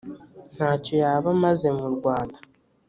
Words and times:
ntacyo 0.55 0.93
yaba 1.03 1.27
amaze 1.35 1.67
mu 1.77 1.87
rwanda. 1.95 2.37